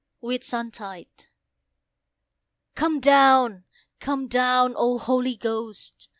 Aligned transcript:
WHITSUNTIDE. 0.21 1.27
Come 2.73 2.99
down! 2.99 3.65
come 3.99 4.27
down! 4.27 4.73
O 4.75 4.97
Holy 4.97 5.35
Ghost! 5.37 6.09